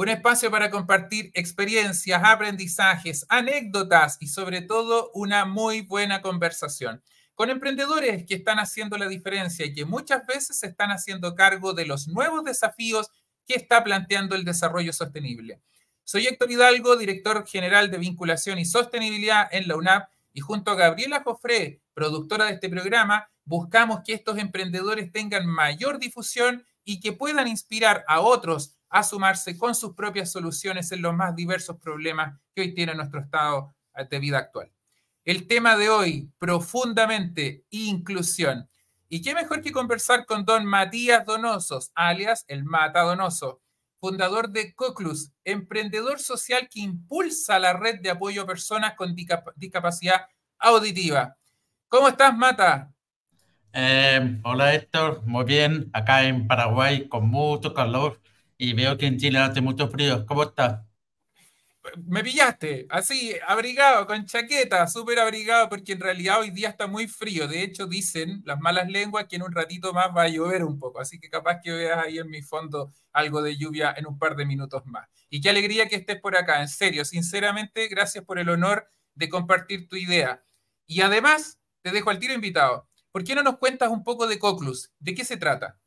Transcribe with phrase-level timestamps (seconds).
[0.00, 7.02] Un espacio para compartir experiencias, aprendizajes, anécdotas y sobre todo una muy buena conversación
[7.34, 11.74] con emprendedores que están haciendo la diferencia y que muchas veces se están haciendo cargo
[11.74, 13.10] de los nuevos desafíos
[13.46, 15.60] que está planteando el desarrollo sostenible.
[16.02, 20.76] Soy Héctor Hidalgo, director general de vinculación y sostenibilidad en la UNAP y junto a
[20.76, 27.12] Gabriela Jofré, productora de este programa, buscamos que estos emprendedores tengan mayor difusión y que
[27.12, 32.38] puedan inspirar a otros a sumarse con sus propias soluciones en los más diversos problemas
[32.54, 33.74] que hoy tiene nuestro estado
[34.10, 34.72] de vida actual.
[35.24, 38.68] El tema de hoy, profundamente inclusión.
[39.08, 43.60] ¿Y qué mejor que conversar con don Matías Donosos, alias el Mata Donoso,
[44.00, 49.14] fundador de COCLUS, emprendedor social que impulsa la red de apoyo a personas con
[49.56, 50.26] discapacidad
[50.58, 51.36] auditiva.
[51.88, 52.92] ¿Cómo estás, Mata?
[53.72, 58.20] Eh, hola Héctor, muy bien, acá en Paraguay con mucho calor
[58.60, 60.26] y veo que en Chile hace mucho frío.
[60.26, 60.82] ¿Cómo estás?
[62.04, 67.08] Me pillaste, así, abrigado, con chaqueta, súper abrigado, porque en realidad hoy día está muy
[67.08, 67.48] frío.
[67.48, 70.78] De hecho, dicen las malas lenguas que en un ratito más va a llover un
[70.78, 71.00] poco.
[71.00, 74.36] Así que capaz que veas ahí en mi fondo algo de lluvia en un par
[74.36, 75.08] de minutos más.
[75.30, 79.30] Y qué alegría que estés por acá, en serio, sinceramente, gracias por el honor de
[79.30, 80.44] compartir tu idea.
[80.86, 82.90] Y además, te dejo al tiro invitado.
[83.10, 84.92] ¿Por qué no nos cuentas un poco de Coclus?
[84.98, 85.80] ¿De qué se trata?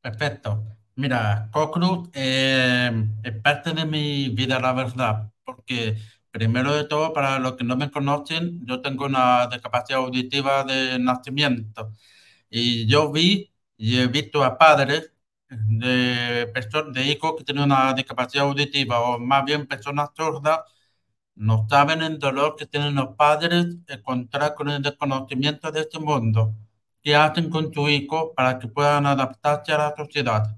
[0.00, 0.71] Perfecto.
[0.94, 2.90] Mira, Cocruz eh,
[3.22, 5.96] es parte de mi vida, la verdad, porque
[6.30, 10.98] primero de todo, para los que no me conocen, yo tengo una discapacidad auditiva de
[10.98, 11.92] nacimiento
[12.50, 15.12] y yo vi y he visto a padres
[15.48, 20.60] de, personas, de hijos que tienen una discapacidad auditiva o más bien personas sordas,
[21.36, 26.54] no saben el dolor que tienen los padres encontrar con el desconocimiento de este mundo.
[27.02, 30.56] ¿Qué hacen con su hijo para que puedan adaptarse a la sociedad?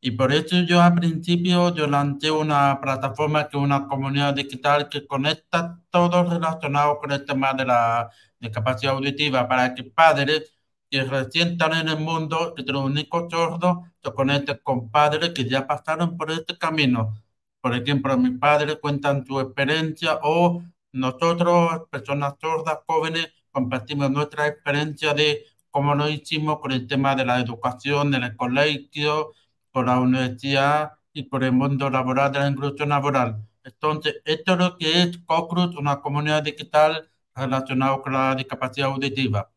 [0.00, 4.88] Y por eso yo al principio yo lancé una plataforma que es una comunidad digital
[4.88, 10.52] que conecta todo relacionado con el tema de la discapacidad auditiva para que padres
[10.90, 15.30] que recién están en el mundo, que tienen un hijo sordo, se conecten con padres
[15.30, 17.14] que ya pasaron por este camino.
[17.60, 20.62] Por ejemplo, mis padres cuentan su experiencia o
[20.92, 27.24] nosotros, personas sordas, jóvenes, compartimos nuestra experiencia de cómo lo hicimos con el tema de
[27.24, 29.32] la educación, del colegio,
[29.76, 33.46] por la universidad y por el mundo laboral de la inclusión laboral.
[33.62, 39.52] Entonces, esto es lo que es COCRUS, una comunidad digital relacionada con la discapacidad auditiva.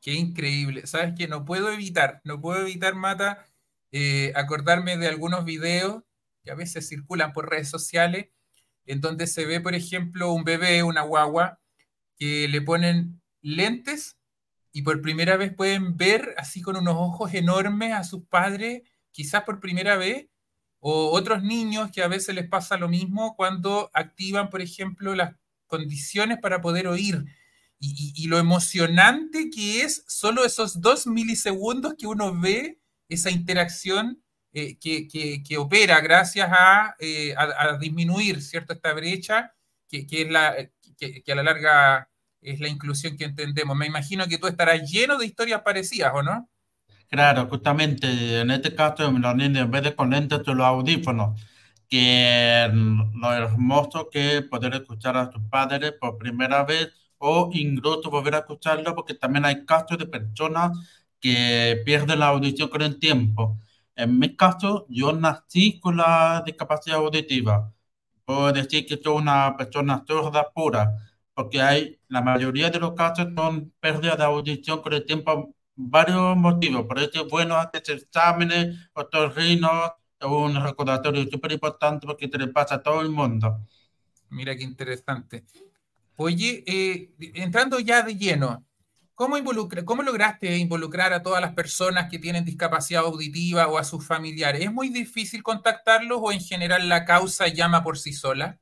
[0.00, 0.86] Qué increíble.
[0.86, 3.44] Sabes que no puedo evitar, no puedo evitar, Mata,
[3.92, 6.02] eh, acordarme de algunos videos
[6.42, 8.30] que a veces circulan por redes sociales,
[8.86, 11.60] en donde se ve, por ejemplo, un bebé, una guagua,
[12.18, 14.16] que le ponen lentes
[14.72, 18.80] y por primera vez pueden ver así con unos ojos enormes a sus padres
[19.16, 20.26] quizás por primera vez,
[20.78, 25.34] o otros niños que a veces les pasa lo mismo cuando activan, por ejemplo, las
[25.66, 27.24] condiciones para poder oír.
[27.78, 34.22] Y, lo emocionante que es solo esos dos milisegundos que uno ve esa interacción
[34.52, 36.50] eh, que, opera gracias
[36.98, 38.72] eh, a, disminuir ¿cierto?
[38.72, 39.54] esta brecha,
[39.88, 42.10] que, que, a la larga
[42.40, 43.76] es la inclusión que entendemos.
[43.76, 46.50] Me imagino que tú estarás lleno de historias parecidas, ¿o no?
[47.08, 51.40] Claro, justamente en este caso, los niños en vez de con lentes, los audífonos,
[51.88, 52.68] que
[53.14, 58.34] lo hermoso que es poder escuchar a sus padres por primera vez o incluso volver
[58.34, 60.72] a escucharlo, porque también hay casos de personas
[61.20, 63.58] que pierden la audición con el tiempo.
[63.94, 67.72] En mi caso, yo nací con la discapacidad auditiva.
[68.24, 70.92] Puedo decir que soy una persona sorda pura,
[71.34, 76.36] porque hay, la mayoría de los casos son pérdidas de audición con el tiempo varios
[76.36, 76.86] motivos.
[76.86, 82.48] Por eso es bueno hacer exámenes, otorrinos, es un recordatorio súper importante porque te le
[82.48, 83.60] pasa a todo el mundo.
[84.30, 85.44] Mira qué interesante.
[86.16, 88.64] Oye, eh, entrando ya de lleno,
[89.14, 93.84] ¿cómo, involucra, ¿cómo lograste involucrar a todas las personas que tienen discapacidad auditiva o a
[93.84, 94.62] sus familiares?
[94.62, 98.58] ¿Es muy difícil contactarlos o en general la causa llama por sí sola?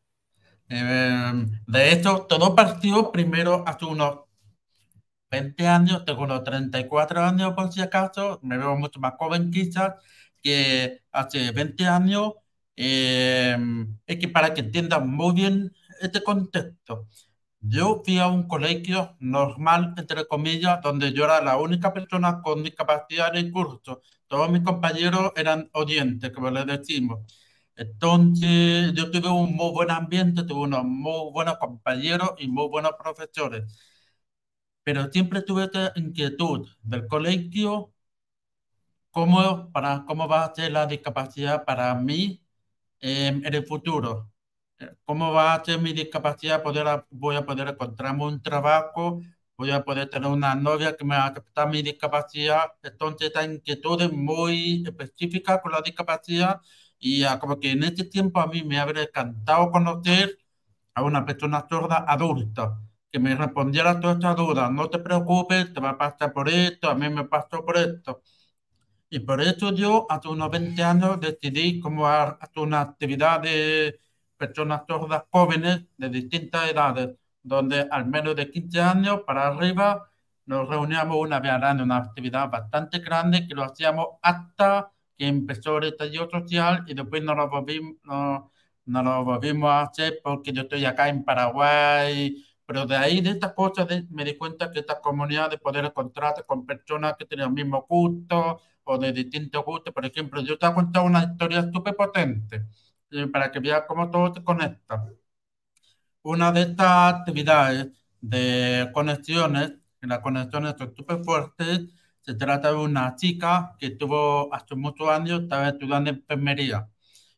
[0.69, 4.21] Eh, de hecho, todo partió primero hace unos
[5.35, 9.95] 20 años, tengo unos 34 años por si acaso, me veo mucho más joven quizás,
[10.43, 12.33] que hace 20 años
[12.77, 13.57] Eh,
[14.07, 17.09] es que para que entiendan muy bien este contexto,
[17.61, 22.63] yo fui a un colegio normal, entre comillas, donde yo era la única persona con
[22.63, 24.03] discapacidad en el curso.
[24.27, 27.21] Todos mis compañeros eran oyentes, como les decimos.
[27.77, 32.93] Entonces, yo tuve un muy buen ambiente, tuve unos muy buenos compañeros y muy buenos
[32.99, 33.65] profesores.
[34.85, 37.93] Pero siempre tuve esta inquietud del colegio,
[39.11, 42.43] cómo, para, cómo va a ser la discapacidad para mí
[43.01, 44.31] en el futuro.
[45.05, 46.63] ¿Cómo va a ser mi discapacidad?
[46.63, 49.21] Poder, voy a poder encontrarme un trabajo,
[49.57, 52.73] voy a poder tener una novia que me acepta mi discapacidad.
[52.83, 56.61] Entonces, esta inquietud es muy específica con la discapacidad
[56.99, 60.39] y como que en este tiempo a mí me habría encantado conocer
[60.95, 62.81] a una persona sorda adulta
[63.15, 64.73] que me respondiera todas estas dudas.
[64.73, 68.23] No te preocupes, te va a pasar por esto, a mí me pasó por esto.
[69.11, 74.01] Y por eso yo hace unos 20 años decidí como hacer una actividad de
[74.37, 77.11] personas sordas jóvenes de distintas edades,
[77.43, 80.11] donde al menos de 15 años para arriba
[80.47, 85.29] nos reuníamos una vez al año, una actividad bastante grande que lo hacíamos hasta que
[85.29, 88.51] empezó el estallido social y después no lo volvimos, no,
[88.87, 93.31] no lo volvimos a hacer porque yo estoy acá en Paraguay pero de ahí, de
[93.31, 97.47] estas cosas, me di cuenta que esta comunidad de poder encontrarse con personas que tienen
[97.49, 99.93] el mismo gusto o de distintos gustos.
[99.95, 102.67] Por ejemplo, yo te a contar una historia súper potente
[103.11, 105.05] eh, para que veas cómo todo se conecta.
[106.23, 107.89] Una de estas actividades
[108.21, 111.81] de conexiones, que las conexiones son súper fuertes,
[112.23, 116.89] se trata de una chica que estuvo hace muchos años, estaba estudiando enfermería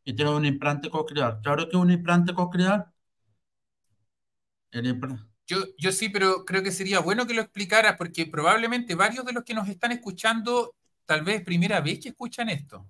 [0.05, 1.41] y tiene un implante coclear.
[1.45, 2.93] ¿Sabes qué es un implante coclear?
[5.47, 9.33] Yo, yo sí, pero creo que sería bueno que lo explicaras porque probablemente varios de
[9.33, 10.75] los que nos están escuchando,
[11.05, 12.87] tal vez primera vez que escuchan esto.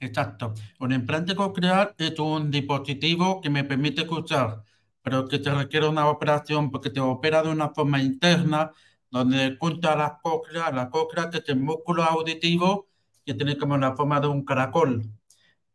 [0.00, 0.54] Exacto.
[0.80, 4.62] Un implante coclear es un dispositivo que me permite escuchar,
[5.02, 8.72] pero que te requiere una operación porque te opera de una forma interna
[9.10, 12.88] donde junta las cócleas, la cóclea que es el músculo auditivo
[13.24, 15.02] que tiene como la forma de un caracol.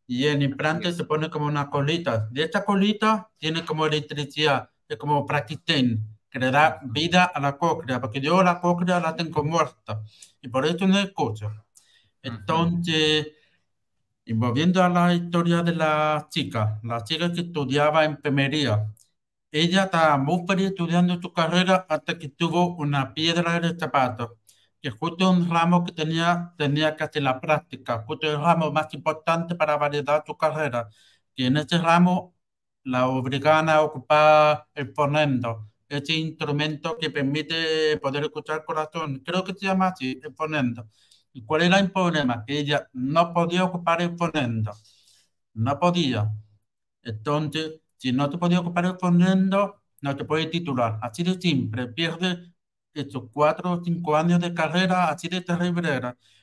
[0.08, 2.28] Y el implante se pone como una colita.
[2.32, 7.58] De esta colita tiene como electricidad es como Praxiten, que le da vida a la
[7.58, 10.02] cóclea, porque yo la cóclea la tengo muerta
[10.42, 11.52] y por eso no escucho.
[12.24, 13.28] Entonces,
[14.26, 18.88] y volviendo a la historia de la chica, la chica que estudiaba enfermería,
[19.52, 24.40] ella estaba muy feliz estudiando su carrera hasta que tuvo una piedra en el zapato,
[24.82, 28.94] que justo un ramo que tenía, tenía que hacer la práctica, justo el ramo más
[28.94, 30.90] importante para validar su carrera,
[31.36, 32.36] que en ese ramo
[32.84, 39.22] la obligan a ocupar el ponendo, ese instrumento que permite poder escuchar corazón.
[39.26, 40.88] Creo que se llama así, el ponendo.
[41.34, 42.44] ¿Y cuál era el problema?
[42.46, 44.72] Que ella no podía ocupar el ponendo.
[45.54, 46.32] No podía.
[47.04, 51.00] Entonces, si no te podía ocupar el ponendo, no te puedes titular.
[51.02, 51.88] Así de simple.
[51.88, 52.54] Pierde
[52.94, 56.02] estos cuatro o cinco años de carrera, así de terrible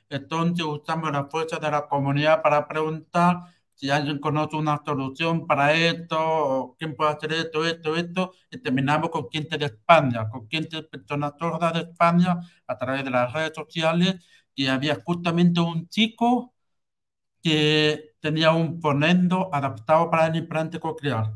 [0.09, 3.39] Entonces, usamos la fuerza de la comunidad para preguntar
[3.79, 9.11] si alguien conoce una solución para esto, quién puede hacer esto, esto, esto, y terminamos
[9.11, 13.53] con gente de España, con gente personas sordas de España a través de las redes
[13.55, 14.17] sociales,
[14.55, 16.55] y había justamente un chico
[17.43, 21.35] que tenía un ponendo adaptado para el implante coclear.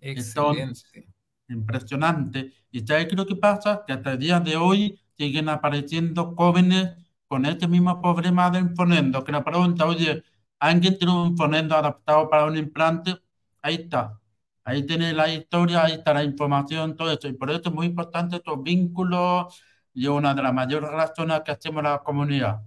[0.00, 1.08] Excelente.
[1.48, 2.52] impresionante.
[2.70, 3.82] ¿Y sabes lo que pasa?
[3.86, 6.94] Que hasta el día de hoy siguen apareciendo jóvenes
[7.26, 10.22] con este mismo problema de ponendo, que la pregunta, oye,
[10.58, 13.16] alguien tiene un fonendo adaptado para un implante,
[13.62, 14.20] ahí está.
[14.64, 17.28] Ahí tiene la historia, ahí está la información, todo eso.
[17.28, 19.62] Y por eso es muy importante estos vínculos
[19.94, 22.62] y una de las mayores razones que hacemos la comunidad.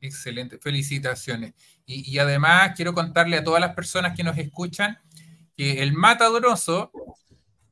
[0.00, 1.54] Excelente, felicitaciones.
[1.84, 4.96] Y, y, además quiero contarle a todas las personas que nos escuchan
[5.56, 6.92] que el Matadoroso,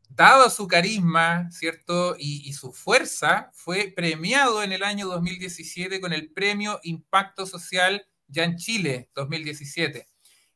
[0.09, 2.17] dado su carisma, ¿cierto?
[2.19, 8.05] Y, y, su fuerza, fue premiado en el año 2017 con el Premio Impacto Social
[8.29, 10.07] ya en Chile 2017.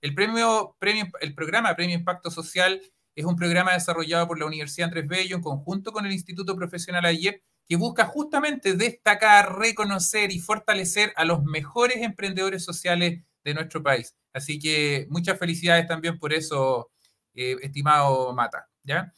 [0.00, 2.80] El, premio, premio, el programa Premio Impacto Social
[3.14, 7.04] es un programa desarrollado por la Universidad Andrés Bello en conjunto con el Instituto Profesional
[7.04, 13.82] AIEP que busca justamente destacar, reconocer y fortalecer a los mejores emprendedores sociales de nuestro
[13.82, 14.16] país.
[14.32, 16.90] Así que muchas felicidades también por eso,
[17.34, 18.68] eh, estimado Mata.
[18.82, 19.12] ¿ya?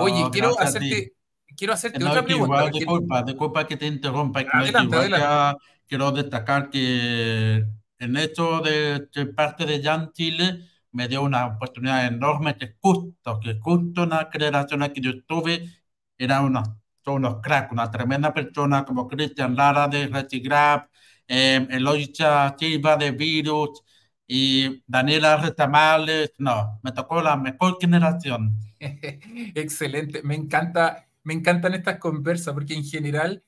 [0.00, 1.14] Oye, quiero hacerte,
[1.56, 2.68] quiero hacerte otra pregunta.
[2.70, 4.44] disculpa, disculpa que te interrumpa.
[4.44, 5.54] Que
[5.86, 7.64] quiero destacar que
[7.98, 13.58] en esto de, parte de Jan Chile me dio una oportunidad enorme que justo, que
[13.60, 15.68] justo una generación que yo estuve
[16.16, 16.68] era unos,
[17.06, 20.88] unos cracks, una tremenda persona como Cristian Lara de Retigraph,
[21.26, 23.82] eh, Eloisa Silva de Virus,
[24.30, 28.58] y Daniela Retamales, no, me tocó la mejor generación.
[28.78, 33.42] Excelente, me encanta, me encantan estas conversas porque en general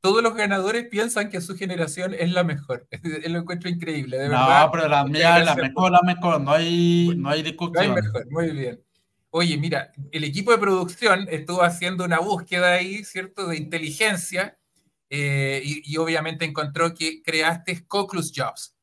[0.00, 2.88] todos los ganadores piensan que su generación es la mejor.
[3.28, 4.66] Lo encuentro increíble, de verdad.
[4.66, 7.94] No, pero la mía es la mejor, la mejor, no hay, no hay discusión.
[7.94, 8.82] mejor, muy bien.
[9.30, 14.58] Oye, mira, el equipo de producción estuvo haciendo una búsqueda ahí, ¿cierto?, de inteligencia
[15.08, 18.76] eh, y, obviamente encontró que creaste Coclus Jobs.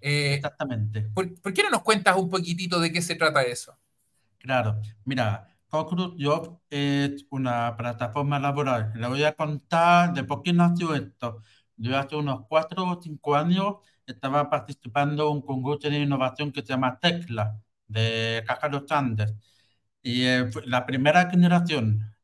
[0.00, 1.02] Eh, Exactamente.
[1.02, 3.76] ¿por, ¿por, qué no nos cuentas un poquitito de qué se trata eso?
[4.38, 8.92] Claro, mira, Concrete Job es una plataforma laboral.
[8.96, 11.42] Le voy a contar de por qué nació esto.
[11.76, 16.62] Yo hace unos cuatro o cinco años estaba participando en un concurso de innovación que
[16.62, 19.34] se llama Tecla, de Caja Sanders.
[20.02, 22.14] Y eh, la primera generación.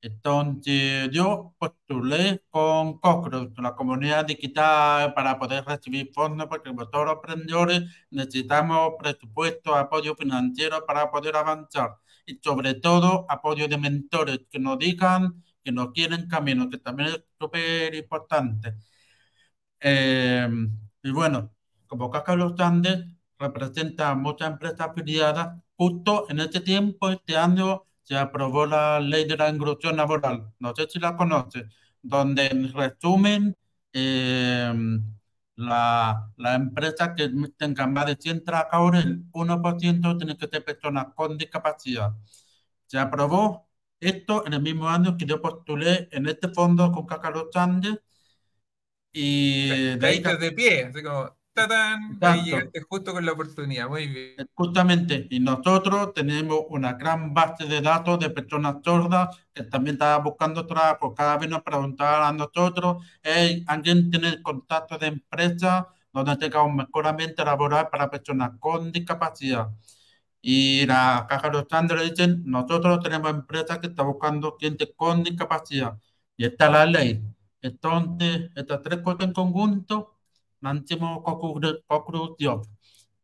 [0.00, 7.14] Entonces yo postulé con Cochrane, la comunidad digital, para poder recibir fondos, porque todos los
[7.16, 14.58] emprendedores necesitamos presupuesto, apoyo financiero para poder avanzar y sobre todo apoyo de mentores que
[14.58, 18.74] nos digan que nos quieren camino, que también es súper importante.
[19.80, 20.48] Eh,
[21.02, 21.52] y bueno,
[21.86, 23.04] como Caja Los Andes
[23.38, 29.36] representa muchas empresas afiliadas, justo en este tiempo, este año, se aprobó la ley de
[29.36, 31.66] la inclusión laboral, no sé si la conoce,
[32.02, 33.56] donde en resumen,
[33.92, 34.72] eh,
[35.56, 41.06] la, la empresa que tenga más de 100 trabajadores, el 1% tiene que ser personas
[41.14, 42.12] con discapacidad.
[42.86, 43.68] Se aprobó
[44.00, 47.96] esto en el mismo año que yo postulé en este fondo con Cacaro Sánchez
[49.12, 50.20] y de ahí...
[50.22, 51.36] de pie, así como...
[51.56, 52.18] ¡Tatán!
[52.20, 54.46] Ahí llegaste justo con la oportunidad, muy bien.
[54.52, 60.22] Justamente, y nosotros tenemos una gran base de datos de personas sordas que también estaban
[60.22, 61.14] buscando trabajo.
[61.14, 66.76] Cada vez nos preguntaban a nosotros, hey, ¿alguien tiene contacto de empresa donde tenga un
[66.76, 69.70] mejor ambiente laboral para personas con discapacidad?
[70.42, 75.22] Y la Caja de los Andes dicen, nosotros tenemos empresas que están buscando gente con
[75.24, 75.98] discapacidad.
[76.36, 77.22] Y está la ley.
[77.62, 80.15] Entonces, estas tres cosas en conjunto
[80.60, 82.62] máximo conclusión.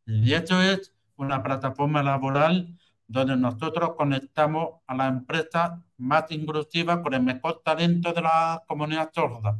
[0.05, 7.13] Y esto es una plataforma laboral donde nosotros conectamos a la empresa más inclusiva con
[7.13, 9.59] el mejor talento de la comunidad sorda.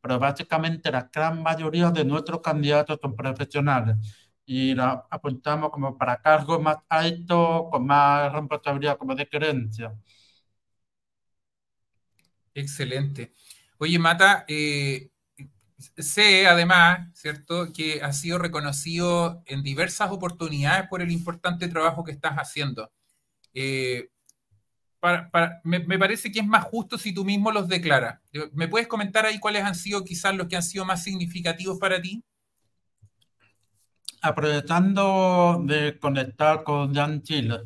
[0.00, 3.96] Pero básicamente la gran mayoría de nuestros candidatos son profesionales
[4.46, 9.94] y la apuntamos como para cargos más altos, con más responsabilidad, como de creencia.
[12.54, 13.32] Excelente.
[13.78, 15.10] Oye, Mata, eh,
[15.78, 22.12] sé además, ¿cierto?, que ha sido reconocido en diversas oportunidades por el importante trabajo que
[22.12, 22.90] estás haciendo.
[23.52, 24.08] Eh,
[25.64, 28.20] me, parece que es más justo si tú mismo los declaras.
[28.52, 32.00] ¿Me puedes comentar ahí cuáles han sido quizás los que han sido más significativos para
[32.00, 32.24] ti?
[34.22, 37.58] Aprovechando de conectar con Jan Chile,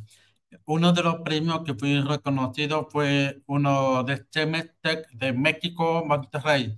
[0.64, 6.76] uno de los premios que fui reconocido fue uno de Tech de México, Monterrey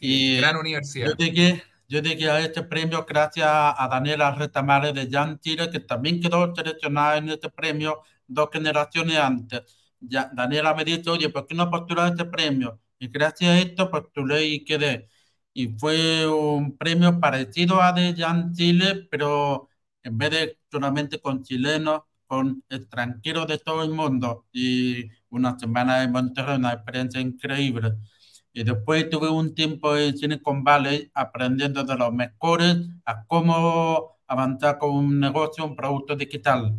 [0.00, 1.08] y gran universidad.
[1.10, 5.80] Yo llegué, yo llegué a este premio gracias a Daniela Retamare de Jan Chile, que
[5.80, 9.62] también quedó seleccionada en este premio dos generaciones antes.
[10.00, 12.80] Ya, Daniela me dijo, oye, ¿por qué no postulas este premio?
[12.98, 15.08] Y gracias a esto postulé y quedé.
[15.54, 19.68] Y fue un premio parecido a de Jan Chile, pero
[20.02, 24.46] en vez de solamente con chilenos, con extranjeros de todo el mundo.
[24.52, 27.92] Y una semana en Monterrey, una experiencia increíble.
[28.52, 34.78] Y después tuve un tiempo en Silicon Valley aprendiendo de los mejores a cómo avanzar
[34.78, 36.78] con un negocio, un producto digital.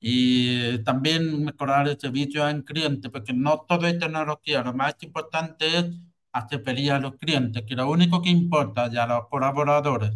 [0.00, 4.62] Y también mejorar el servicio al cliente, porque no todo es tecnología.
[4.62, 5.86] Lo más importante es
[6.32, 10.12] hacer feliz a los clientes, que lo único que importa ya a los colaboradores.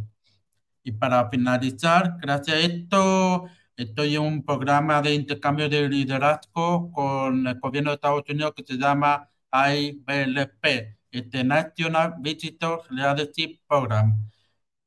[0.83, 3.45] Y para finalizar, gracias a esto,
[3.77, 8.65] estoy en un programa de intercambio de liderazgo con el gobierno de Estados Unidos que
[8.65, 14.29] se llama IBLP, International Visitor Leadership Program.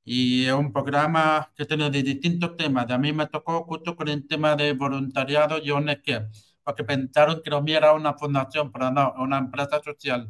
[0.03, 2.89] Y es un programa que tiene de distintos temas.
[2.91, 6.29] A mí me tocó justo con el tema de voluntariado y ONG,
[6.63, 10.29] porque pensaron que lo era una fundación, pero no, una empresa social.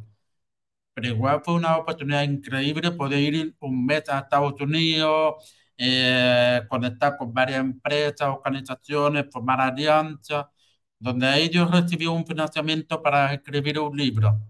[0.94, 5.36] Pero igual fue una oportunidad increíble poder ir un mes a Estados Unidos,
[5.78, 10.46] eh, conectar con varias empresas, organizaciones, formar alianzas
[11.02, 14.40] donde ellos recibió un financiamiento para escribir un libro.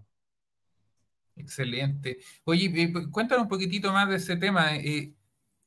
[1.35, 2.19] Excelente.
[2.43, 4.75] Oye, eh, pues, cuéntanos un poquitito más de ese tema.
[4.75, 5.13] Eh,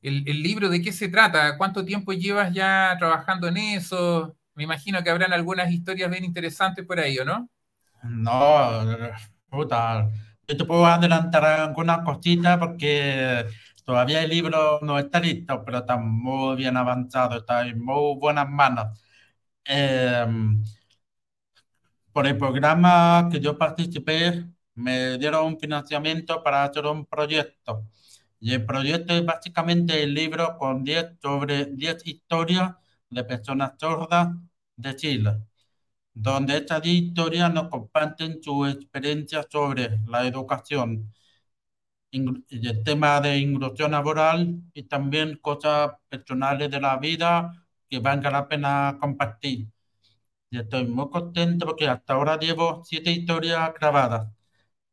[0.01, 1.59] el, libro, ¿de qué se trata?
[1.59, 4.37] ¿Cuánto tiempo llevas ya trabajando en eso?
[4.55, 7.51] Me imagino que habrán algunas historias bien interesantes por ahí, ¿o no?
[8.05, 8.87] No,
[9.51, 10.09] puta.
[10.47, 13.45] Yo te puedo adelantar algunas cositas porque
[13.85, 18.49] todavía el libro no está listo, pero está muy bien avanzado, está en muy buenas
[18.49, 18.87] manos.
[19.65, 20.63] Em,
[22.17, 27.85] por el programa que yo participé, me dieron un financiamiento para hacer un proyecto.
[28.41, 32.75] Y el proyecto es básicamente el libro con 10 sobre 10 historias
[33.11, 34.29] de personas sordas
[34.77, 35.43] de Chile,
[36.15, 41.13] donde estas historias nos comparten su experiencia sobre la educación,
[42.11, 47.53] y el tema de inclusión laboral y también cosas personales de la vida
[47.89, 49.69] que valga la pena compartir.
[50.51, 54.29] Y estoy muy contento porque hasta ahora llevo siete historias grabadas.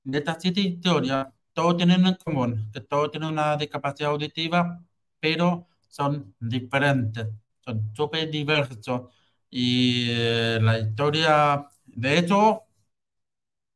[0.04, 4.82] De estas siete historias, todos tienen en común que todos tienen una discapacidad auditiva,
[5.20, 7.28] pero son diferentes,
[7.66, 9.04] son súper diversos.
[9.50, 12.64] Y eh, la historia, de hecho,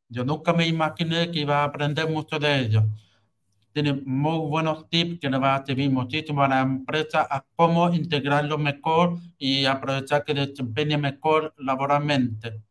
[0.10, 2.84] yo nunca me imaginé que iba a aprender mucho de ellos
[3.84, 7.94] tiene muy buenos tips que nos va a servir muchísimo a la empresa a cómo
[7.94, 12.64] integrarlo mejor y aprovechar que desempeñe mejor laboralmente.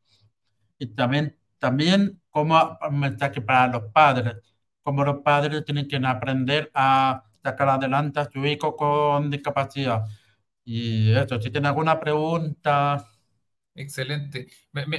[0.80, 4.34] Y también, también como mensaje para los padres,
[4.82, 10.04] como los padres tienen que aprender a sacar adelante a su hijo con discapacidad.
[10.64, 13.06] Y eso, si tienen alguna pregunta.
[13.76, 14.48] Excelente.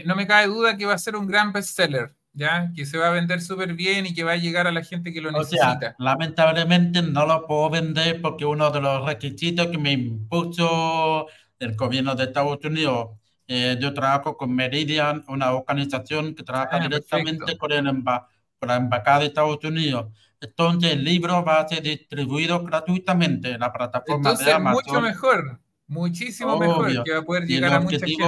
[0.05, 2.15] no me cabe duda que va a ser un gran bestseller.
[2.37, 2.71] ¿Ya?
[2.75, 5.11] Que se va a vender súper bien y que va a llegar a la gente
[5.11, 5.95] que lo necesita.
[5.97, 11.25] lamentablemente no lo puedo vender porque uno de los requisitos que me impuso
[11.57, 13.09] el gobierno de Estados Unidos,
[13.47, 19.19] eh, yo trabajo con Meridian, una organización que trabaja ah, directamente con, el la embajada
[19.19, 20.11] de Estados Unidos.
[20.39, 24.83] Entonces el libro va a ser distribuido gratuitamente en la plataforma de Amazon.
[24.85, 28.23] mucho mejor, muchísimo mejor, que va a poder llegar a mucha gente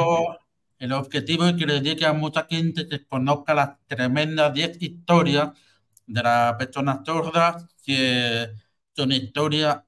[0.80, 5.52] el objetivo es que le llegue a mucha gente que conozca las tremendas 10 historias
[6.08, 8.50] de las personas sordas, que
[8.96, 9.80] son historias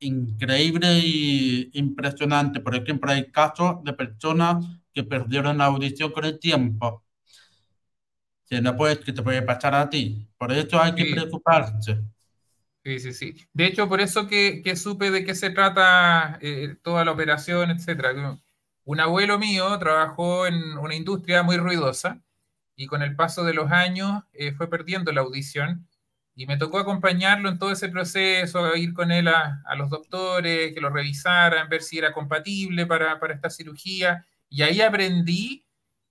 [0.00, 2.62] increíbles y impresionantes.
[2.62, 7.04] Por ejemplo, hay casos de personas que perdieron la audición con el tiempo.
[8.48, 10.26] Que no puedes, que te puede pasar a ti.
[10.38, 12.00] Por eso hay que preocuparse.
[12.84, 13.34] Sí, sí, sí.
[13.52, 18.41] De hecho, por eso que, supe de qué se trata eh, toda la operación, etcétera
[18.84, 22.20] un abuelo mío trabajó en una industria muy ruidosa
[22.76, 25.86] y con el paso de los años eh, fue perdiendo la audición
[26.34, 30.80] y me tocó acompañarlo en todo ese proceso, ir con él a, los doctores, que
[30.80, 34.26] lo revisaran, ver si era compatible para, esta cirugía.
[34.48, 35.66] Y ahí aprendí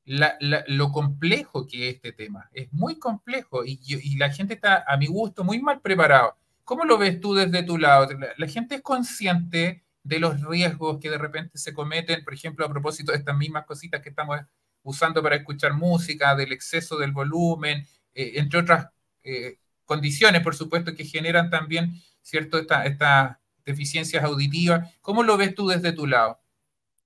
[0.05, 2.49] lo complejo que es este tema.
[2.53, 6.37] Es muy complejo y, la gente está, a mi gusto, muy mal preparado.
[6.63, 8.07] ¿Cómo lo ves tú desde tu lado?
[8.37, 12.69] la gente es consciente de los riesgos que de repente se cometen, por ejemplo, a
[12.69, 14.39] propósito de estas mismas cositas que estamos
[14.83, 18.87] usando para escuchar música, del exceso del volumen, eh, entre otras
[19.23, 24.91] eh, condiciones, por supuesto, que generan también, ¿cierto?, estas deficiencias auditivas.
[25.01, 26.39] ¿Cómo lo ves tú desde tu lado?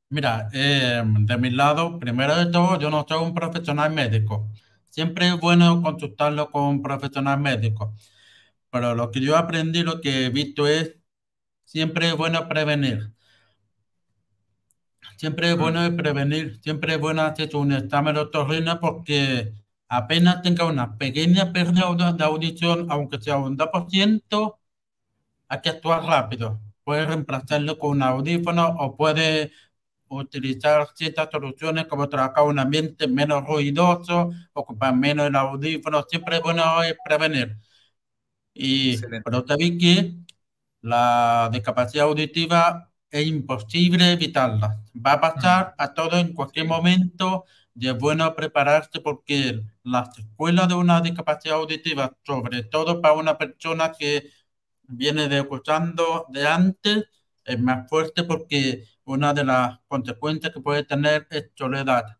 [0.10, 4.50] Mira, eh, de mi lado, primero de todo, yo no soy un profesional médico.
[4.90, 7.94] Siempre es bueno consultarlo con un profesional médico.
[8.70, 10.96] Pero lo que yo aprendí, lo que he visto es
[11.76, 13.12] Siempre es bueno prevenir.
[15.18, 19.54] Siempre es bueno prevenir, siempre es bueno hacer un examen de otorrina porque
[19.90, 24.58] apenas tenga una pequeña pérdida de audición, aunque sea un 2%,
[25.50, 26.62] hay que actuar rápido.
[26.86, 29.52] Puede reemplazarlo con un audífono o puede
[30.08, 36.06] utilizar ciertas soluciones como trabajar un ambiente menos ruidoso, ocupar menos el audífono.
[36.10, 36.64] Siempre es bueno
[37.06, 37.58] prevenir.
[38.54, 40.25] Y, pero también que
[40.86, 44.84] la discapacidad auditiva es imposible evitarla.
[44.96, 50.68] Va a pasar a todo en cualquier momento y es bueno prepararse porque la secuela
[50.68, 54.30] de una discapacidad auditiva, sobre todo para una persona que
[54.84, 57.06] viene de escuchando de antes,
[57.44, 62.18] es más fuerte porque una de las consecuencias que puede tener es soledad.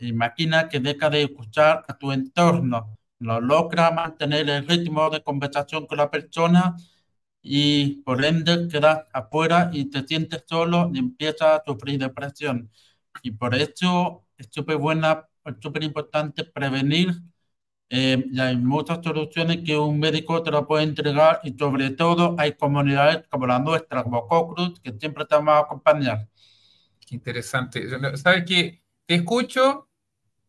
[0.00, 5.86] Imagina que deja de escuchar a tu entorno, no logra mantener el ritmo de conversación
[5.86, 6.76] con la persona
[7.48, 12.70] y por ende quedas afuera y te sientes solo y empiezas a sufrir depresión.
[13.22, 15.28] Y por eso es súper buena,
[15.60, 17.14] súper importante prevenir.
[17.88, 22.34] Eh, y hay muchas soluciones que un médico te lo puede entregar y sobre todo
[22.36, 26.28] hay comunidades como la nuestra, como Cocruz, que siempre te vamos a acompañar.
[27.06, 27.88] Qué interesante.
[28.16, 28.82] ¿Sabes qué?
[29.06, 29.88] Te escucho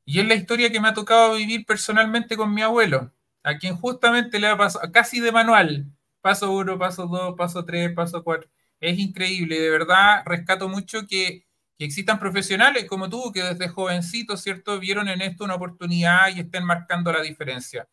[0.04, 3.76] y es la historia que me ha tocado vivir personalmente con mi abuelo, a quien
[3.76, 5.94] justamente le ha pasado casi de manual
[6.28, 8.50] paso uno, paso dos, paso tres, paso cuatro.
[8.82, 11.46] Es increíble, de verdad rescato mucho que,
[11.80, 16.66] existan profesionales como tú, que desde jovencitos, ¿cierto?, vieron en esto una oportunidad y estén
[16.66, 17.88] marcando la diferencia.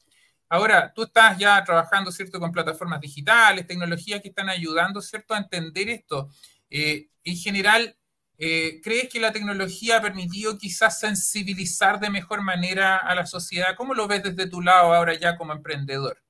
[0.49, 5.39] Ahora, tú estás ya trabajando, ¿cierto?, con plataformas digitales, tecnologías que están ayudando, ¿cierto?, a
[5.39, 6.29] entender esto.
[6.71, 7.97] Eh, en general,
[8.39, 13.77] eh, ¿crees que la tecnología ha permitido quizás sensibilizar de mejor manera a la sociedad?
[13.77, 16.24] ¿Cómo lo ves desde tu lado ahora ya como emprendedor?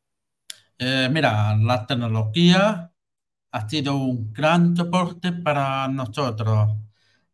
[0.79, 2.93] Eh, mira, la tecnología
[3.53, 6.71] ha sido un gran soporte para nosotros.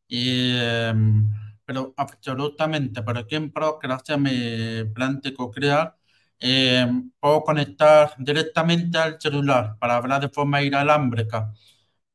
[0.09, 1.31] Em,
[1.64, 5.96] pero absolutamente, por ejemplo, gracias a mi plan de co-crear,
[6.40, 11.53] em, puedo conectar directamente al celular para hablar de forma inalámbrica.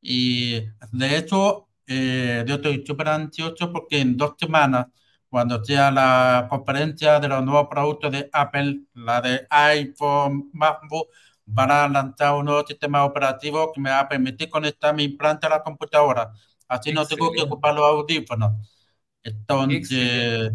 [0.01, 0.61] Y
[0.91, 4.87] de hecho, eh, yo estoy súper ansioso porque en dos semanas,
[5.35, 11.09] cuando sea la conferencia de los nuevos productos de Apple, la de iPhone, MacBook,
[11.45, 15.45] van a lanzar un nuevo sistema operativo que me va a permitir conectar mi implante
[15.45, 16.31] a la computadora.
[16.69, 18.53] Así no tengo que ocupar los audífonos.
[19.23, 20.53] Entonces,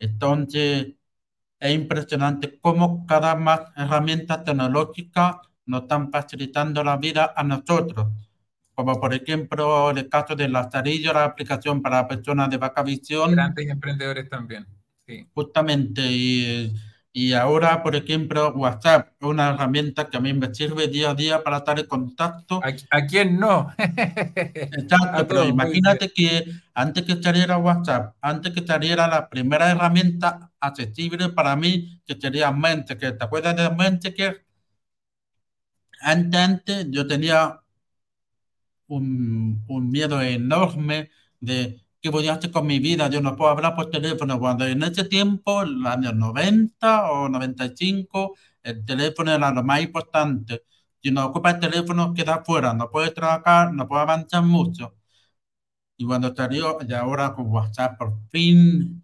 [0.00, 0.88] entonces,
[1.60, 8.08] es impresionante cómo cada más herramientas tecnológicas nos están facilitando la vida a nosotros
[8.80, 13.32] como por ejemplo el caso de Lazarillo, la aplicación para personas de vaca visión.
[13.32, 14.66] Grandes emprendedores también,
[15.06, 15.26] sí.
[15.34, 16.72] Justamente, y,
[17.12, 21.44] y ahora, por ejemplo, WhatsApp, una herramienta que a mí me sirve día a día
[21.44, 22.62] para estar en contacto.
[22.90, 23.70] ¿A, quién no?
[23.78, 31.28] Exacto, pero imagínate que antes que saliera WhatsApp, antes que saliera la primera herramienta accesible
[31.28, 32.50] para mí, que sería
[32.86, 34.14] que ¿te acuerdas de Mente?
[34.14, 34.38] Que
[36.00, 37.60] antes, antes yo tenía
[38.90, 43.50] un, un miedo enorme de qué voy a hacer con mi vida, yo no puedo
[43.50, 49.32] hablar por teléfono, cuando en ese tiempo, en los años 90 o 95, el teléfono
[49.32, 50.64] era lo más importante.
[51.02, 54.94] Si no ocupa el teléfono, queda fuera, no puede trabajar, no puede avanzar mucho.
[56.00, 59.02] Y cuando salió, y ahora con WhatsApp, por fin,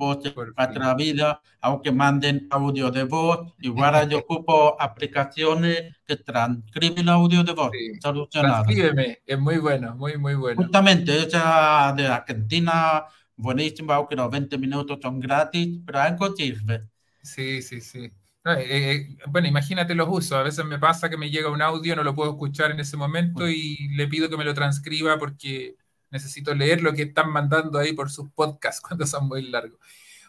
[0.56, 7.44] para la vida, aunque manden audio de voz, igual yo ocupo aplicaciones que transcriben audio
[7.44, 7.70] de voz.
[7.70, 7.98] Sí.
[8.30, 10.62] Transcríbeme, es muy bueno, muy, muy bueno.
[10.62, 13.04] Justamente, esa de Argentina,
[13.36, 16.88] buenísima, aunque los 20 minutos son gratis, pero algo sirve.
[17.22, 18.10] Sí, sí, sí.
[18.46, 20.32] Eh, eh, bueno, imagínate los usos.
[20.32, 22.96] A veces me pasa que me llega un audio, no lo puedo escuchar en ese
[22.96, 25.76] momento y le pido que me lo transcriba porque
[26.16, 29.78] necesito leer lo que están mandando ahí por sus podcasts cuando son muy largos.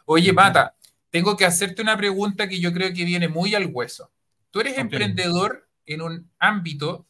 [0.05, 0.75] Oye, Mata,
[1.09, 4.11] tengo que hacerte una pregunta que yo creo que viene muy al hueso.
[4.51, 7.07] Tú eres emprendedor en un ámbito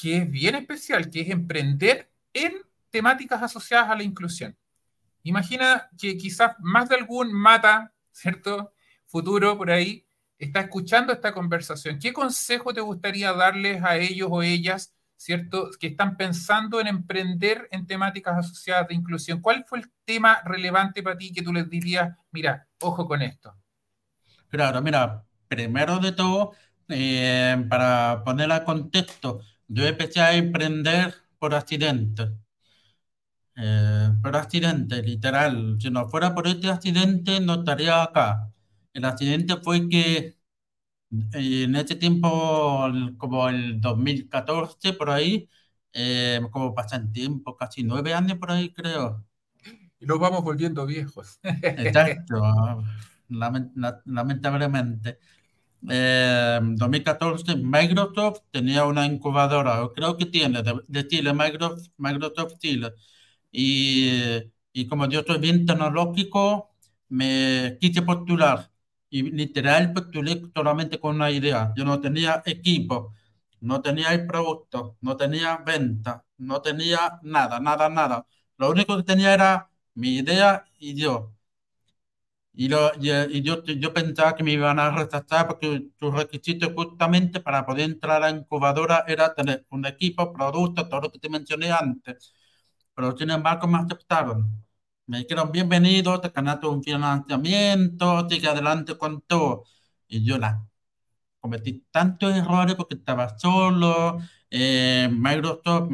[0.00, 2.54] que es bien especial, que es emprender en
[2.90, 4.56] temáticas asociadas a la inclusión.
[5.22, 8.72] Imagina que quizás más de algún Mata, ¿cierto?
[9.06, 10.06] Futuro por ahí,
[10.38, 11.98] está escuchando esta conversación.
[11.98, 15.68] ¿Qué consejo te gustaría darles a ellos o ellas ¿cierto?
[15.78, 19.42] Que están pensando en emprender en temáticas asociadas de inclusión.
[19.42, 23.54] ¿Cuál fue el tema relevante para ti que tú les dirías, mira, ojo con esto?
[24.48, 26.52] Claro, mira, primero de todo,
[26.88, 32.30] eh, para poner a contexto, yo empecé a emprender por accidente.
[33.56, 35.76] Eh, por accidente, literal.
[35.78, 38.50] Si no fuera por este accidente, no estaría acá.
[38.94, 40.39] El accidente fue que
[41.10, 45.48] en ese tiempo, como el 2014, por ahí,
[45.92, 49.24] eh, como pasan tiempo, casi nueve años por ahí, creo.
[49.98, 51.40] Y nos vamos volviendo viejos.
[51.42, 52.40] Exacto,
[53.28, 55.18] lamentablemente.
[55.88, 62.92] Eh, 2014, Microsoft tenía una incubadora, creo que tiene, de, Chile, Microsoft, Microsoft Chile.
[63.50, 64.10] Y,
[64.72, 66.70] y como yo soy bien tecnológico,
[67.08, 68.69] me quise postular
[69.10, 71.72] y literal postulé solamente con una idea.
[71.76, 73.14] Yo no tenía equipo,
[73.60, 78.26] no tenía el producto, no tenía venta, no tenía nada, nada, nada.
[78.58, 81.34] Lo único que tenía era mi idea y yo.
[82.52, 87.40] Y, lo, y, yo, yo pensaba que me iban a rechazar porque su requisito justamente
[87.40, 91.28] para poder entrar a la incubadora era tener un equipo, producto, todo lo que te
[91.30, 92.34] mencioné antes.
[92.94, 94.64] Pero sin embargo me aceptaron
[95.10, 99.64] me dijeron bienvenido, te ganaste un financiamiento, sigue adelante con todo.
[100.08, 100.64] Y yo la
[101.40, 104.20] cometí tantos errores porque estaba solo.
[104.50, 105.90] Eh, Microsoft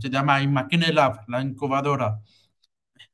[0.00, 2.22] se llama Imagine Lab, la incubadora.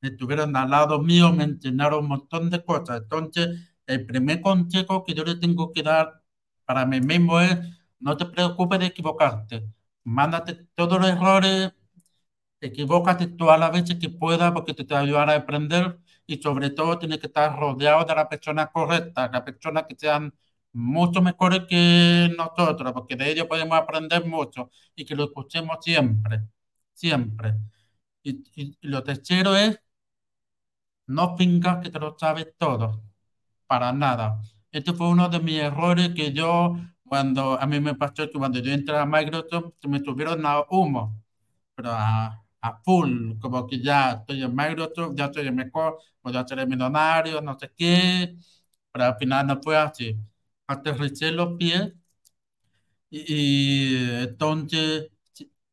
[0.00, 3.02] Estuvieron al lado mío, me enseñaron un montón de cosas.
[3.02, 3.48] Entonces,
[3.86, 6.22] el primer consejo que yo le tengo que dar
[6.64, 7.58] para mí mismo es,
[7.98, 9.68] no te preocupes de equivocarte.
[10.04, 11.72] Mándate todos los errores
[12.60, 16.36] equivócate todas las veces que puedas porque te, te va a ayudar a aprender y
[16.42, 20.32] sobre todo tienes que estar rodeado de las personas correctas, las personas que sean
[20.72, 26.42] mucho mejores que nosotros, porque de ellos podemos aprender mucho y que lo escuchemos siempre,
[26.94, 27.56] siempre.
[28.22, 29.80] Y, y, lo tercero es,
[31.06, 33.02] no fingas que te lo sabes todo,
[33.66, 34.42] para nada.
[34.72, 38.60] Este fue uno de mis errores que yo, cuando a mí me pasó que cuando
[38.60, 41.22] yo entré a Microsoft, me tuvieron a humo,
[41.74, 46.46] pero a, a full, como que ya estoy en Microsoft, ya estoy mejor, voy a
[46.46, 48.36] ser millonario, no sé qué,
[48.92, 50.16] pero al final no fue así.
[50.66, 51.92] Aterricé los pies
[53.10, 55.10] y, y entonces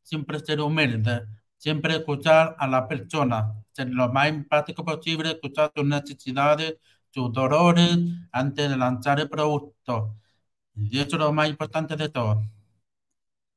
[0.04, 1.24] siempre ser humilde,
[1.58, 6.78] siempre escuchar a la persona, ser lo más empático posible, escuchar sus necesidades,
[7.12, 7.98] sus dolores
[8.32, 10.18] antes de lanzar el producto.
[10.76, 12.44] Y eso es lo más importante de todo.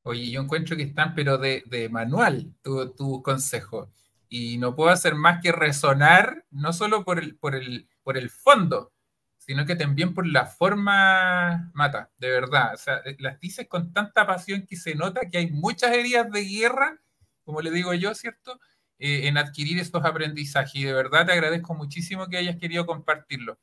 [0.03, 3.89] Oye, yo encuentro que están, pero de, manual, tu consejos.
[4.29, 8.29] Y no puedo hacer más que resonar, no solo por el, por el, por el
[8.29, 8.93] fondo,
[9.37, 12.73] sino que también por la forma, Mata, de verdad.
[12.75, 16.31] O sea, eh, las dices con tanta pasión que se nota que hay muchas heridas
[16.31, 17.01] de guerra,
[17.43, 18.59] como le digo yo, ¿cierto?
[18.99, 20.75] Eh, en adquirir estos aprendizajes.
[20.75, 23.59] Y de verdad te agradezco muchísimo que hayas querido compartirlo.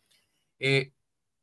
[0.58, 0.92] Eh,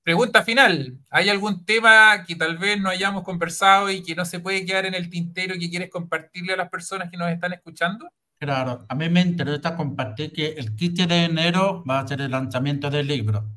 [0.05, 0.99] pregunta final.
[1.09, 4.85] ¿Hay algún tema que tal vez no hayamos conversado y que no se puede quedar
[4.85, 8.07] en el tintero y que quieres compartirle a las personas que nos están escuchando?
[8.37, 12.29] Claro, a mí me interesa compartir que el 15 de enero va a ser el
[12.29, 13.49] lanzamiento del libro.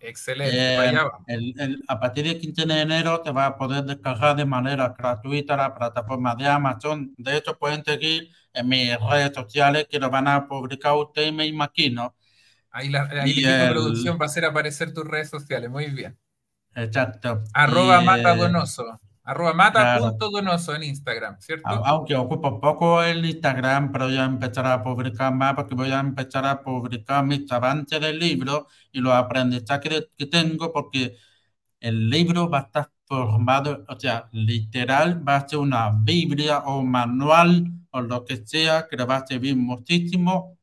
[0.00, 1.20] Excelente, Eh, va.
[1.26, 4.94] el- el- a partir del 15 de enero te vas a poder descargar de manera
[4.96, 7.14] gratuita la plataforma de Amazon.
[7.16, 11.46] De hecho, pueden seguir en mis redes sociales que lo van a publicar ustedes, me
[11.46, 12.14] imagino.
[12.78, 15.68] Ahí, la- ahí el producción va a hacer aparecer tus redes sociales.
[15.68, 16.16] Muy bien.
[16.74, 17.42] Exacto.
[17.52, 19.00] Arroba Y, mata donoso.
[19.24, 21.68] Arroba mata.donoso en Instagram, ¿cierto?
[21.68, 25.90] au- aunque ocupo poco el Instagram, pero voy a empezar a publicar más porque voy
[25.90, 31.16] a empezar a publicar mis avances del libro y los aprendizajes que tengo porque
[31.80, 36.78] el libro va a estar formado, o sea, literal, va a ser una Biblia o
[36.80, 40.57] un manual o lo que sea que le va a servir muchísimo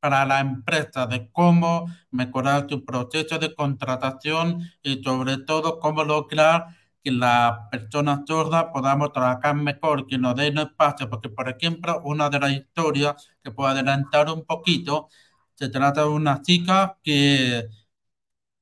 [0.00, 6.66] para la empresa de cómo mejorar su proceso de contratación y sobre todo cómo lograr
[7.02, 12.28] que las personas sordas podamos trabajar mejor, que nos den espacio, porque por ejemplo, una
[12.30, 15.08] de las historias que puedo adelantar un poquito,
[15.54, 17.68] se trata de una chica que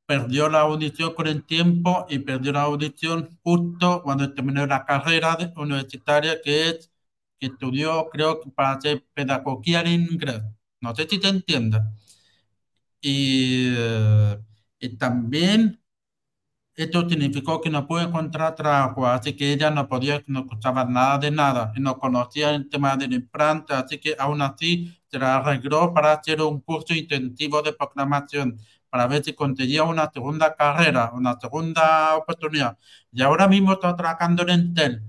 [0.07, 5.37] perdió la audición con el tiempo y perdió la audición justo cuando terminó la carrera
[5.57, 6.91] universitaria que es,
[7.39, 10.43] que estudió, creo que para hacer pedagogía en inglés.
[10.81, 11.83] No sé si te entiendes.
[13.01, 14.39] Y, eh,
[14.81, 15.81] y también
[16.77, 21.19] esto significó que no pude encontrar trabajo, así que ella no podía, no escuchaba nada
[21.19, 25.37] de nada y no conocía el tema del implante, así que aún así se la
[25.39, 28.59] arregló para hacer un curso intensivo de programación,
[28.91, 32.79] para ver si conseguía una segunda carrera, una segunda oportunidad.
[33.13, 35.03] Y ahora mismo está trabajando en Intel.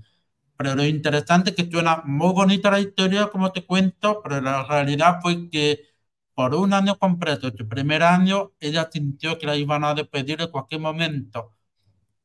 [0.60, 4.62] Pero lo interesante es que suena muy bonita la historia, como te cuento, pero la
[4.66, 5.86] realidad fue que
[6.34, 10.50] por un año completo, su primer año, ella sintió que la iban a despedir en
[10.50, 11.56] cualquier momento.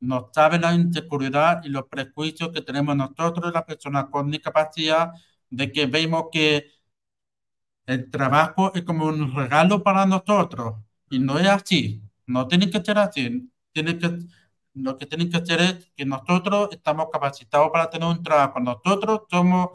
[0.02, 5.14] No sabe la inseguridad y los prejuicios que tenemos nosotros, las personas con discapacidad,
[5.50, 6.72] de que vemos que
[7.86, 10.76] el trabajo es como un regalo para nosotros.
[11.10, 14.20] Y no es así, no tiene que ser así, tiene que,
[14.76, 19.22] lo que tiene que ser es que nosotros estamos capacitados para tener un trabajo, nosotros
[19.30, 19.70] somos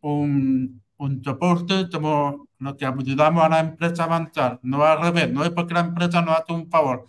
[0.00, 5.30] un, un soporte, somos los que ayudamos a la empresa a avanzar, no al revés,
[5.32, 7.06] no es porque la empresa nos hace un favor.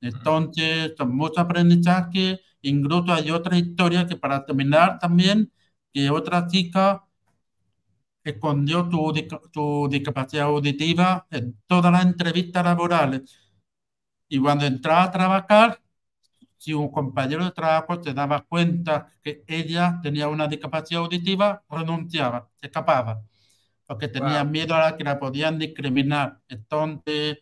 [0.00, 2.40] Entonces, son muchos aprendizajes.
[2.62, 5.52] Incluso hay otra historia que para terminar también,
[5.92, 7.04] que otra chica
[8.24, 9.12] escondió su,
[9.52, 13.22] su discapacidad auditiva en todas las entrevistas laborales.
[14.28, 15.80] Y cuando entraba a trabajar,
[16.58, 22.50] si un compañero de trabajo se daba cuenta que ella tenía una discapacidad auditiva, renunciaba,
[22.60, 23.22] se escapaba,
[23.86, 24.44] porque tenía Wow.
[24.44, 26.40] miedo a que la podían discriminar.
[26.48, 27.38] Entonces,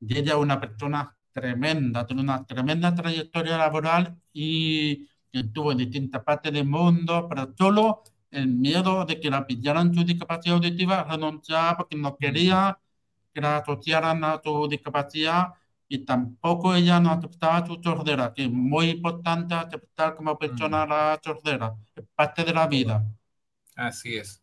[0.00, 6.52] ella es una persona tremenda, tiene una tremenda trayectoria laboral y estuvo en distintas partes
[6.52, 11.96] del mundo, pero solo el miedo de que la pillaran su discapacidad auditiva, renunciaba porque
[11.96, 12.78] no quería
[13.32, 15.54] que la asociaran a su discapacidad
[15.88, 21.20] y tampoco ella no aceptaba su sordera, que es muy importante aceptar como persona la
[21.22, 23.04] sordera, es parte de la vida.
[23.76, 24.42] Así es.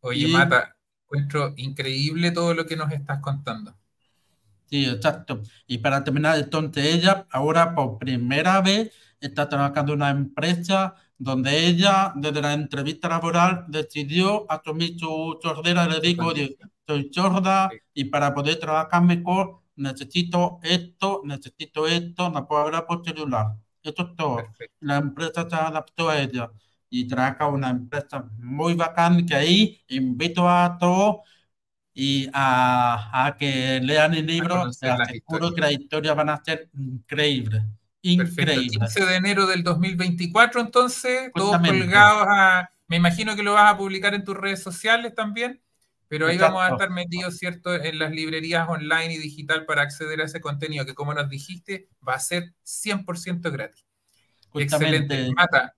[0.00, 3.74] Oye, Y Mata, encuentro increíble todo lo que nos estás contando.
[4.66, 5.42] Sí, exacto.
[5.66, 11.66] Y para terminar, entonces ella ahora por primera vez está trabajando en una empresa donde
[11.66, 15.86] ella, desde la entrevista laboral, decidió asumir su sordera.
[15.88, 16.70] Le condición.
[16.86, 23.04] soy sorda y para poder trabajar mejor necesito esto, necesito esto, no puedo hablar por
[23.04, 23.56] celular.
[23.82, 24.36] Esto es todo.
[24.36, 24.76] perfecto.
[24.80, 26.50] La empresa se adaptó a ella
[26.90, 31.18] y trabaja una empresa muy bacán que ahí invito a todos
[31.94, 37.62] y a, que lean el libro, te aseguro que las historias van a ser increíbles.
[38.02, 38.78] Increíble.
[38.78, 42.70] 15 de enero del 2024, entonces, todos colgados a.
[42.86, 45.60] Me imagino que lo vas a publicar en tus redes sociales también,
[46.10, 50.20] pero ahí vamos a estar metidos, ¿cierto?, en las librerías online y digital para acceder
[50.20, 53.86] a ese contenido que, como nos dijiste, va a ser 100% gratis.
[54.52, 55.30] Excelente.
[55.36, 55.76] Mata,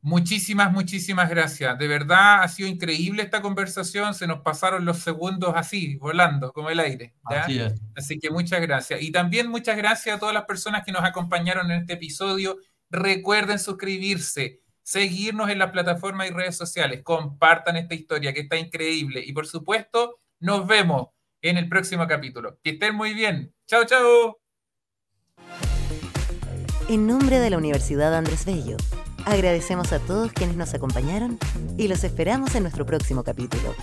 [0.00, 1.76] Muchísimas, muchísimas gracias.
[1.76, 4.14] De verdad ha sido increíble esta conversación.
[4.14, 7.16] Se nos pasaron los segundos así, volando, como el aire.
[7.96, 9.02] Así, que muchas gracias.
[9.02, 12.58] Y también muchas gracias a todas las personas que nos acompañaron en este episodio.
[12.90, 17.02] Recuerden suscribirse, seguirnos en las plataformas y redes sociales.
[17.02, 19.22] Compartan esta historia que está increíble.
[19.22, 21.08] Y por supuesto, nos vemos
[21.42, 22.58] en el próximo capítulo.
[22.62, 23.52] Que estén muy bien.
[23.66, 24.40] Chao, chao.
[26.88, 28.78] En nombre de la Universidad Andrés Bello
[29.26, 31.38] Agradecemos a todos quienes nos acompañaron
[31.76, 33.74] y los esperamos en nuestro próximo capítulo.